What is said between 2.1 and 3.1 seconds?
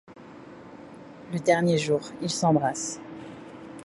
ils s'embrassent.